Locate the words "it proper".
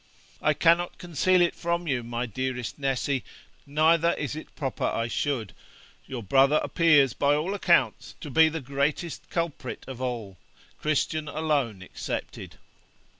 4.35-4.83